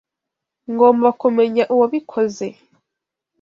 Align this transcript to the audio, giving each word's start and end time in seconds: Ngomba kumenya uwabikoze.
Ngomba 0.71 1.09
kumenya 1.21 1.63
uwabikoze. 1.73 2.47